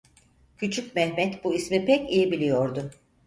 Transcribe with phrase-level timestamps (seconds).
[0.57, 2.91] Küçük Mehmet bu ismi pek iyi biliyordu.